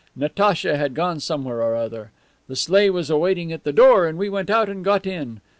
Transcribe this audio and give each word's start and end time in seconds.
Natacha 0.15 0.77
had 0.77 0.95
gone 0.95 1.19
somewhere 1.19 1.61
or 1.61 1.75
other. 1.75 2.09
The 2.47 2.55
sleigh 2.55 2.89
was 2.89 3.11
waiting 3.11 3.53
at 3.53 3.63
the 3.65 3.71
door 3.71 4.07
and 4.07 4.17
we 4.17 4.29
went 4.29 4.49
out 4.49 4.67
and 4.67 4.83
got 4.83 5.05
in. 5.05 5.41